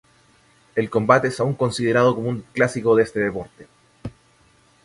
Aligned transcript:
El 0.73 0.89
combate 0.89 1.27
es 1.27 1.39
aún 1.39 1.53
considerado 1.53 2.15
como 2.15 2.29
un 2.29 2.41
clásico 2.53 2.95
de 2.95 3.03
este 3.03 3.19
deporte. 3.19 3.67